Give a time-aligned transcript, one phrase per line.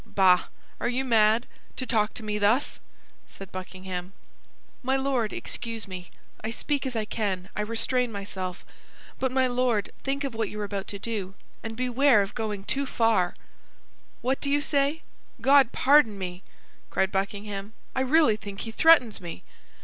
[0.03, 0.45] "Bah!
[0.79, 1.45] Are you mad,
[1.75, 2.79] to talk to me thus?"
[3.27, 4.13] said Buckingham.
[4.81, 6.09] "My Lord, excuse me!
[6.43, 8.65] I speak as I can; I restrain myself.
[9.19, 12.87] But, my Lord, think of what you're about to do, and beware of going too
[12.87, 13.35] far!"
[14.21, 15.03] "What do you say?
[15.39, 16.41] God pardon me!"
[16.89, 19.43] cried Buckingham, "I really think he threatens me!"